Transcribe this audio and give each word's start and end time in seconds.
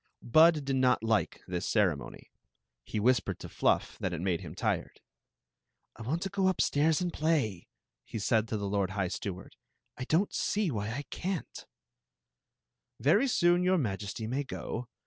Bud 0.23 0.65
did 0.65 0.77
not 0.77 1.03
like 1.03 1.41
this 1.47 1.67
ceremony. 1.67 2.31
He 2.83 2.99
whispered 2.99 3.37
to 3.37 3.47
Fluff 3.47 3.99
that 3.99 4.13
it 4.13 4.19
made 4.19 4.41
him 4.41 4.55
tired." 4.55 4.99
I 5.95 6.01
want 6.01 6.23
to 6.23 6.29
go 6.29 6.47
upstairs 6.47 7.01
and 7.01 7.13
play," 7.13 7.67
he 8.03 8.17
said 8.17 8.47
to 8.47 8.57
the 8.57 8.67
lord 8.67 8.89
high 8.89 9.09
steward." 9.09 9.57
I 9.99 10.05
don't 10.05 10.33
see 10.33 10.71
why 10.71 10.89
I 10.89 11.03
can't" 11.11 11.67
"Very 12.99 13.27
soon 13.27 13.61
your 13.61 13.77
Majesty 13.77 14.25
may 14.25 14.43
go. 14.43 14.87